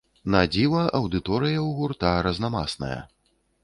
[0.35, 2.95] Надзіва, аўдыторыя ў гурта разнамасная.